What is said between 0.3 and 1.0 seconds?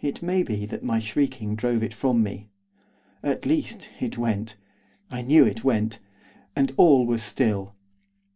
be that my